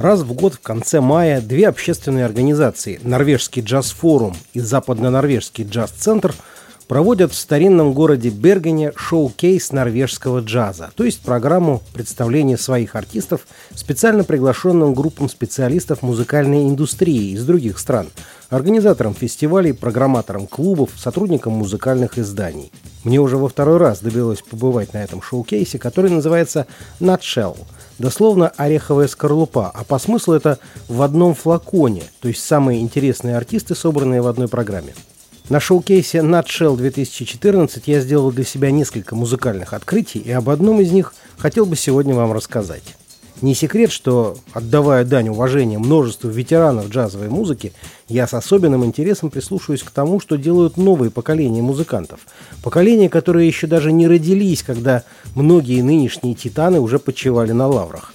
Раз 0.00 0.20
в 0.20 0.32
год 0.32 0.54
в 0.54 0.60
конце 0.60 1.02
мая 1.02 1.42
две 1.42 1.68
общественные 1.68 2.24
организации 2.24 2.98
«Норвежский 3.02 3.60
джаз-форум» 3.60 4.34
и 4.54 4.60
«Западно-норвежский 4.60 5.64
джаз-центр» 5.64 6.34
проводят 6.88 7.32
в 7.32 7.36
старинном 7.36 7.92
городе 7.92 8.30
Бергене 8.30 8.92
шоу-кейс 8.96 9.72
норвежского 9.72 10.40
джаза, 10.40 10.90
то 10.96 11.04
есть 11.04 11.20
программу 11.20 11.82
представления 11.92 12.56
своих 12.56 12.96
артистов 12.96 13.46
специально 13.74 14.24
приглашенным 14.24 14.94
группам 14.94 15.28
специалистов 15.28 16.00
музыкальной 16.00 16.66
индустрии 16.66 17.32
из 17.34 17.44
других 17.44 17.78
стран, 17.78 18.08
организаторам 18.48 19.14
фестивалей, 19.14 19.74
программаторам 19.74 20.46
клубов, 20.46 20.92
сотрудникам 20.96 21.52
музыкальных 21.52 22.16
изданий. 22.16 22.72
Мне 23.04 23.20
уже 23.20 23.36
во 23.36 23.50
второй 23.50 23.76
раз 23.76 24.00
довелось 24.00 24.40
побывать 24.40 24.94
на 24.94 25.04
этом 25.04 25.20
шоу-кейсе, 25.20 25.78
который 25.78 26.10
называется 26.10 26.66
«Nutshell», 27.00 27.58
дословно 28.00 28.48
ореховая 28.56 29.06
скорлупа, 29.08 29.70
а 29.72 29.84
по 29.84 29.98
смыслу 29.98 30.34
это 30.34 30.58
в 30.88 31.02
одном 31.02 31.34
флаконе, 31.34 32.02
то 32.20 32.28
есть 32.28 32.42
самые 32.42 32.80
интересные 32.80 33.36
артисты, 33.36 33.74
собранные 33.74 34.22
в 34.22 34.26
одной 34.26 34.48
программе. 34.48 34.94
На 35.50 35.60
шоу-кейсе 35.60 36.18
Nutshell 36.18 36.76
2014 36.76 37.86
я 37.88 38.00
сделал 38.00 38.32
для 38.32 38.44
себя 38.44 38.70
несколько 38.70 39.14
музыкальных 39.14 39.74
открытий, 39.74 40.18
и 40.18 40.30
об 40.30 40.48
одном 40.48 40.80
из 40.80 40.92
них 40.92 41.12
хотел 41.36 41.66
бы 41.66 41.76
сегодня 41.76 42.14
вам 42.14 42.32
рассказать. 42.32 42.96
Не 43.42 43.54
секрет, 43.54 43.90
что, 43.90 44.36
отдавая 44.52 45.04
дань 45.04 45.30
уважения 45.30 45.78
множеству 45.78 46.28
ветеранов 46.28 46.88
джазовой 46.88 47.28
музыки, 47.28 47.72
я 48.08 48.26
с 48.26 48.34
особенным 48.34 48.84
интересом 48.84 49.30
прислушиваюсь 49.30 49.82
к 49.82 49.90
тому, 49.90 50.20
что 50.20 50.36
делают 50.36 50.76
новые 50.76 51.10
поколения 51.10 51.62
музыкантов. 51.62 52.20
Поколения, 52.62 53.08
которые 53.08 53.46
еще 53.46 53.66
даже 53.66 53.92
не 53.92 54.06
родились, 54.06 54.62
когда 54.62 55.04
многие 55.34 55.80
нынешние 55.80 56.34
титаны 56.34 56.80
уже 56.80 56.98
почивали 56.98 57.52
на 57.52 57.66
лаврах. 57.66 58.12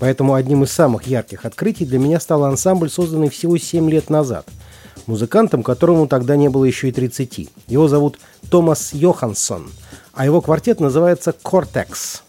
Поэтому 0.00 0.34
одним 0.34 0.64
из 0.64 0.72
самых 0.72 1.06
ярких 1.06 1.44
открытий 1.44 1.86
для 1.86 2.00
меня 2.00 2.18
стал 2.18 2.44
ансамбль, 2.44 2.90
созданный 2.90 3.30
всего 3.30 3.56
7 3.56 3.88
лет 3.88 4.10
назад– 4.10 4.46
музыкантом, 5.06 5.62
которому 5.62 6.06
тогда 6.06 6.36
не 6.36 6.48
было 6.48 6.64
еще 6.64 6.88
и 6.88 6.92
30. 6.92 7.48
Его 7.68 7.88
зовут 7.88 8.18
Томас 8.50 8.92
Йоханссон, 8.92 9.70
а 10.12 10.24
его 10.24 10.40
квартет 10.40 10.80
называется 10.80 11.32
«Cortex». 11.32 12.23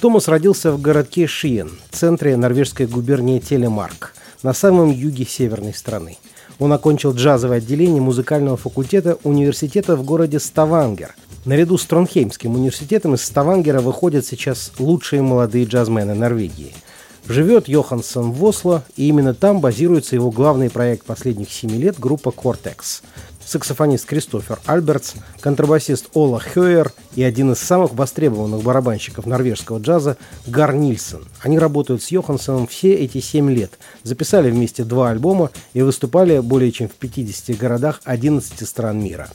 Томас 0.00 0.28
родился 0.28 0.72
в 0.72 0.80
городке 0.80 1.26
Шиен, 1.26 1.72
центре 1.90 2.34
норвежской 2.34 2.86
губернии 2.86 3.38
Телемарк, 3.38 4.14
на 4.42 4.54
самом 4.54 4.90
юге 4.90 5.26
северной 5.26 5.74
страны. 5.74 6.16
Он 6.58 6.72
окончил 6.72 7.12
джазовое 7.12 7.58
отделение 7.58 8.00
музыкального 8.00 8.56
факультета 8.56 9.18
университета 9.24 9.96
в 9.96 10.02
городе 10.02 10.40
Ставангер. 10.40 11.14
Наряду 11.44 11.76
с 11.76 11.84
Тронхеймским 11.84 12.54
университетом 12.54 13.14
из 13.14 13.22
Ставангера 13.22 13.80
выходят 13.80 14.24
сейчас 14.24 14.72
лучшие 14.78 15.20
молодые 15.20 15.66
джазмены 15.66 16.14
Норвегии– 16.14 16.72
Живет 17.28 17.68
Йоханссон 17.68 18.32
в 18.32 18.44
Осло, 18.44 18.82
и 18.96 19.06
именно 19.06 19.34
там 19.34 19.60
базируется 19.60 20.16
его 20.16 20.32
главный 20.32 20.68
проект 20.68 21.06
последних 21.06 21.52
семи 21.52 21.78
лет– 21.78 21.96
группа 21.98 22.32
«Кортекс». 22.32 23.02
Саксофонист 23.50 24.06
Кристофер 24.06 24.60
Альбертс, 24.64 25.14
контрабасист 25.40 26.10
Ола 26.14 26.38
Хёер 26.38 26.92
и 27.16 27.24
один 27.24 27.50
из 27.50 27.58
самых 27.58 27.92
востребованных 27.94 28.62
барабанщиков 28.62 29.26
норвежского 29.26 29.80
джаза 29.80 30.16
Гар 30.46 30.72
Нильсон. 30.72 31.24
Они 31.40 31.58
работают 31.58 32.00
с 32.00 32.12
Йоханссоном 32.12 32.68
все 32.68 32.94
эти 32.94 33.18
семь 33.18 33.50
лет, 33.50 33.76
записали 34.04 34.52
вместе 34.52 34.84
два 34.84 35.10
альбома 35.10 35.50
и 35.72 35.82
выступали 35.82 36.38
более 36.38 36.70
чем 36.70 36.88
в 36.88 36.92
50 36.92 37.58
городах 37.58 38.00
11 38.04 38.68
стран 38.68 39.02
мира. 39.02 39.28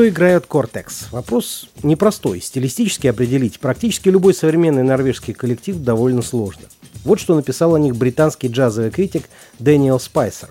Что 0.00 0.08
играет 0.08 0.46
Cortex? 0.46 1.10
Вопрос 1.10 1.68
непростой. 1.82 2.40
Стилистически 2.40 3.06
определить 3.06 3.60
практически 3.60 4.08
любой 4.08 4.32
современный 4.32 4.82
норвежский 4.82 5.34
коллектив 5.34 5.76
довольно 5.76 6.22
сложно. 6.22 6.62
Вот 7.04 7.20
что 7.20 7.34
написал 7.34 7.74
о 7.74 7.78
них 7.78 7.94
британский 7.96 8.48
джазовый 8.48 8.90
критик 8.90 9.28
Дэниел 9.58 10.00
Спайсер. 10.00 10.48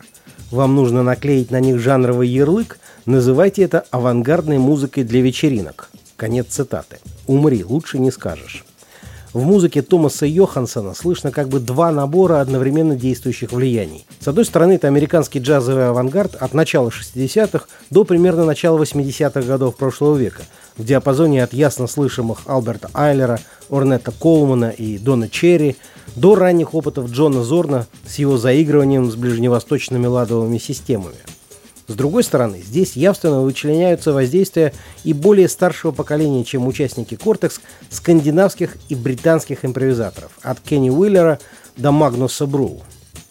Вам 0.52 0.76
нужно 0.76 1.02
наклеить 1.02 1.50
на 1.50 1.60
них 1.62 1.80
жанровый 1.80 2.30
ярлык, 2.30 2.78
называйте 3.08 3.64
это 3.64 3.86
авангардной 3.90 4.60
музыкой 4.60 5.04
для 5.04 5.20
вечеринок. 5.20 5.90
Конец 6.16 6.50
цитаты. 6.50 7.00
Умри, 7.26 7.64
лучше 7.64 7.98
не 7.98 8.12
скажешь. 8.12 8.64
В 9.32 9.44
музыке 9.44 9.84
Томаса 9.84 10.26
Йоханссона 10.26 10.96
слышно 10.96 11.32
как 11.32 11.50
бы 11.50 11.60
два 11.60 11.92
набора 11.92 12.42
одновременно 12.42 12.96
действующих 12.96 13.52
влияний. 13.52 14.06
С 14.20 14.28
одной 14.28 14.44
стороны, 14.44 14.74
это 14.74 14.88
американский 14.88 15.38
джазовый 15.38 15.90
авангард 15.90 16.34
от 16.34 16.56
начала 16.56 16.90
60-х 16.90 17.68
до 17.92 18.04
примерно 18.06 18.44
начала 18.44 18.82
80-х 18.82 19.42
годов 19.44 19.76
прошлого 19.76 20.18
века, 20.18 20.42
в 20.78 20.84
диапазоне 20.84 21.44
от 21.44 21.54
ясно 21.54 21.86
слышимых 21.86 22.40
Альберта 22.48 22.90
Айлера, 22.96 23.40
Орнета 23.70 24.12
Колмана 24.12 24.72
и 24.72 24.98
Дона 24.98 25.30
Черри 25.30 25.76
до 26.16 26.34
ранних 26.34 26.74
опытов 26.74 27.12
Джона 27.12 27.44
Зорна 27.44 27.86
с 28.08 28.16
его 28.16 28.38
заигрыванием 28.38 29.12
с 29.12 29.16
ближневосточными 29.16 30.08
ладовыми 30.08 30.58
системами– 30.58 31.18
с 31.90 31.96
другой 31.96 32.24
стороны, 32.24 32.62
здесь 32.64 32.96
явственно 32.96 33.42
вычленяются 33.42 34.14
воздействия 34.14 34.74
и 35.04 35.12
более 35.12 35.50
старшего 35.50 35.92
поколения, 35.92 36.44
чем 36.44 36.68
участники 36.68 37.16
Кортекс, 37.16 37.62
скандинавских 37.90 38.78
и 38.90 38.96
британских 38.96 39.66
импровизаторов, 39.66 40.32
от 40.44 40.60
Кенни 40.60 40.92
Уиллера 40.92 41.40
до 41.78 41.92
Магнуса 41.92 42.46
Бру. 42.46 42.82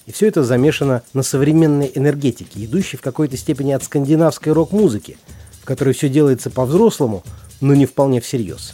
И 0.07 0.13
все 0.13 0.27
это 0.27 0.43
замешано 0.43 1.03
на 1.15 1.23
современной 1.23 1.93
энергетике, 1.95 2.65
идущей 2.65 2.99
в 2.99 3.01
какой-то 3.01 3.37
степени 3.37 3.71
от 3.71 3.85
скандинавской 3.85 4.53
рок-музыки, 4.53 5.19
в 5.63 5.65
которой 5.65 5.95
все 5.95 6.09
делается 6.09 6.51
по-взрослому, 6.51 7.23
но 7.61 7.75
не 7.75 7.87
вполне 7.87 8.21
всерьез. 8.21 8.73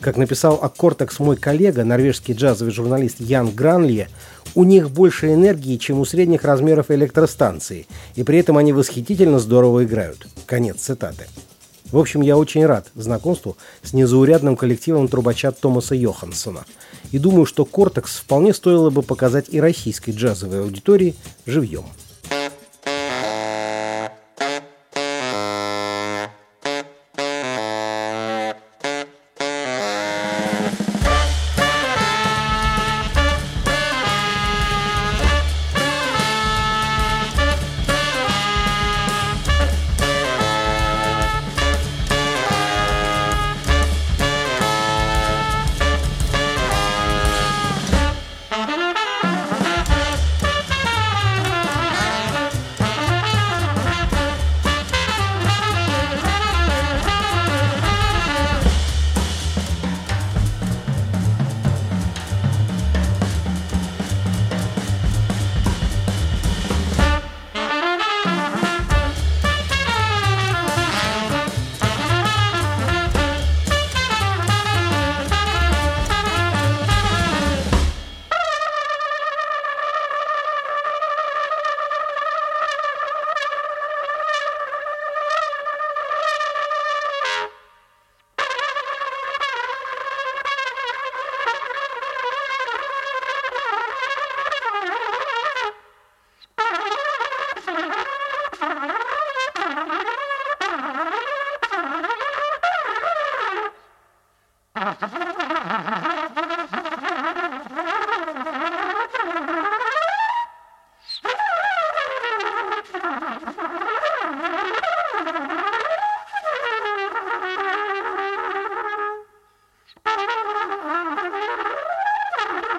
Как 0.00 0.16
написал 0.16 0.58
о 0.62 0.70
Кортекс 0.70 1.18
мой 1.18 1.36
коллега, 1.36 1.84
норвежский 1.84 2.32
джазовый 2.32 2.72
журналист 2.72 3.16
Ян 3.18 3.50
Гранлье, 3.50 4.08
у 4.56 4.64
них 4.64 4.90
больше 4.90 5.34
энергии, 5.34 5.76
чем 5.76 6.00
у 6.00 6.06
средних 6.06 6.42
размеров 6.42 6.90
электростанции, 6.90 7.86
и 8.14 8.22
при 8.24 8.38
этом 8.38 8.56
они 8.56 8.72
восхитительно 8.72 9.38
здорово 9.38 9.84
играют. 9.84 10.26
Конец 10.46 10.78
цитаты. 10.78 11.26
В 11.92 11.98
общем, 11.98 12.22
я 12.22 12.38
очень 12.38 12.64
рад 12.64 12.88
знакомству 12.94 13.56
с 13.82 13.92
незаурядным 13.92 14.56
коллективом 14.56 15.08
трубача 15.08 15.52
Томаса 15.52 15.94
Йоханссона. 15.94 16.64
И 17.12 17.18
думаю, 17.18 17.44
что 17.44 17.66
«Кортекс» 17.66 18.16
вполне 18.16 18.54
стоило 18.54 18.88
бы 18.88 19.02
показать 19.02 19.46
и 19.50 19.60
российской 19.60 20.12
джазовой 20.12 20.62
аудитории 20.62 21.14
живьем. 21.44 21.84